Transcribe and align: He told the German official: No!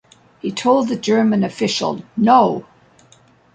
He 0.39 0.51
told 0.51 0.87
the 0.87 0.95
German 0.95 1.43
official: 1.43 2.03
No! 2.17 2.65